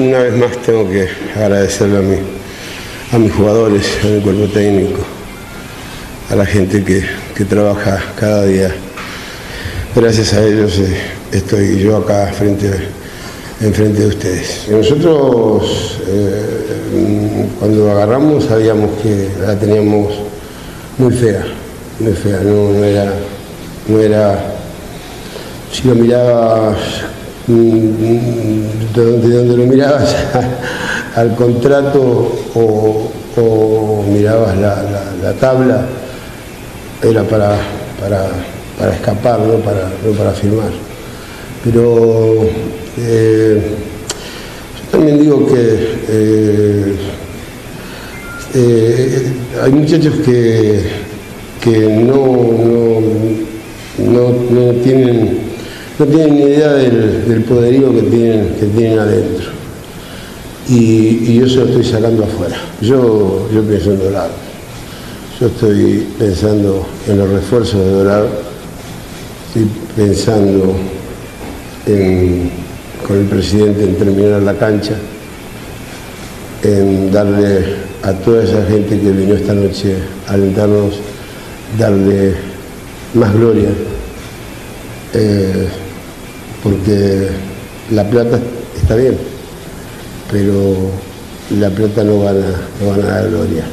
Una 0.00 0.20
vez 0.20 0.34
más 0.34 0.56
tengo 0.62 0.88
que 0.88 1.06
agradecerle 1.36 1.98
a, 1.98 2.00
mi, 2.00 2.16
a 3.12 3.18
mis 3.18 3.34
jugadores, 3.34 3.86
a 4.02 4.06
mi 4.06 4.20
cuerpo 4.22 4.46
técnico, 4.46 5.02
a 6.30 6.36
la 6.36 6.46
gente 6.46 6.82
que, 6.82 7.04
que 7.36 7.44
trabaja 7.44 8.02
cada 8.18 8.46
día. 8.46 8.74
Gracias 9.94 10.32
a 10.32 10.42
ellos 10.42 10.78
eh, 10.78 10.96
estoy 11.32 11.80
yo 11.80 11.98
acá 11.98 12.32
frente, 12.32 12.70
enfrente 13.60 14.00
de 14.00 14.06
ustedes. 14.06 14.68
Nosotros 14.70 15.98
eh, 16.08 17.46
cuando 17.58 17.90
agarramos 17.90 18.44
sabíamos 18.44 18.92
que 19.02 19.28
la 19.38 19.54
teníamos 19.58 20.14
muy 20.96 21.12
fea, 21.12 21.44
muy 21.98 22.14
fea, 22.14 22.40
no, 22.40 22.82
era, 22.82 23.12
no 23.86 24.00
era, 24.00 24.54
si 25.70 25.86
lo 25.86 25.94
mirabas 25.94 26.78
de 27.52 28.62
donde, 28.94 29.28
de 29.28 29.34
donde 29.36 29.56
lo 29.56 29.64
mirabas 29.64 30.14
al 31.16 31.34
contrato 31.36 32.32
o, 32.54 33.10
mirabas 34.08 34.56
la, 34.58 34.82
la- 34.82 35.12
la 35.22 35.32
tabla, 35.34 35.86
era 37.02 37.22
para, 37.24 37.56
para, 38.00 38.28
para 38.78 38.92
escapar, 38.94 39.40
no 39.40 39.54
para, 39.58 39.90
no 40.04 40.12
para 40.16 40.32
firmar. 40.32 40.70
Pero 41.64 42.42
eh, 42.98 43.62
yo 44.76 44.90
también 44.98 45.18
digo 45.20 45.46
que 45.46 45.78
eh, 46.08 46.96
eh, 48.54 49.32
hay 49.62 49.72
muchachos 49.72 50.14
que, 50.24 50.80
que 51.62 51.78
no, 51.78 53.00
no, 53.98 54.30
no 54.50 54.72
tienen, 54.82 55.38
no 56.00 56.06
tienen 56.06 56.34
ni 56.34 56.42
idea 56.44 56.72
del, 56.72 57.44
poderío 57.46 57.94
que 57.94 58.02
tienen, 58.04 58.54
que 58.58 58.66
tienen 58.66 58.98
adentro. 58.98 59.50
Y, 60.66 61.34
yo 61.34 61.46
se 61.46 61.56
lo 61.56 61.64
estoy 61.66 61.84
sacando 61.84 62.24
afuera. 62.24 62.56
Yo, 62.80 63.46
yo 63.52 63.62
pienso 63.62 63.92
en 63.92 63.98
Dorado. 63.98 64.30
Yo 65.38 65.48
estoy 65.48 66.06
pensando 66.18 66.86
en 67.06 67.18
los 67.18 67.28
refuerzos 67.28 67.84
de 67.84 67.90
Dorado. 67.90 68.28
Estoy 69.48 69.68
pensando 69.94 70.74
en- 71.86 72.50
con 73.06 73.18
el 73.18 73.26
presidente 73.26 73.84
en 73.84 73.96
terminar 73.96 74.40
la 74.40 74.54
cancha, 74.54 74.94
en 76.62 77.12
darle 77.12 77.74
a 78.02 78.12
toda 78.12 78.44
esa 78.44 78.64
gente 78.64 78.98
que 78.98 79.10
vino 79.10 79.34
esta 79.34 79.52
noche 79.52 79.96
a 80.26 80.32
alentarnos, 80.32 80.94
darle 81.78 82.34
más 83.14 83.34
gloria, 83.34 83.68
eh, 85.12 85.68
porque 86.62 87.28
la 87.90 88.08
plata 88.08 88.38
está 88.80 88.96
bien, 88.96 89.16
pero 90.30 90.90
la 91.58 91.70
plata 91.70 92.04
no 92.04 92.20
gana, 92.20 92.54
no 92.80 92.90
gana 92.90 93.20
la 93.20 93.28
gloria 93.28 93.64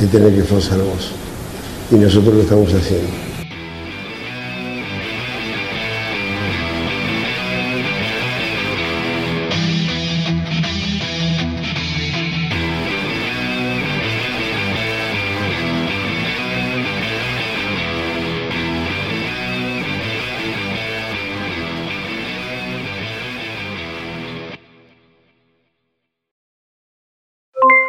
de 0.00 0.06
tener 0.06 0.32
que 0.34 0.40
esforzar 0.40 0.78
vos. 0.78 1.12
Y 1.90 1.96
nosotros 1.96 2.34
lo 2.34 2.42
estamos 2.42 2.72
haciendo. 2.72 3.23